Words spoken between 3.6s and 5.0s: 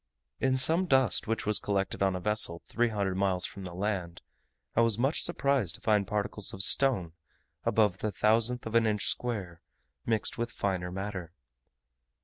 the land, I was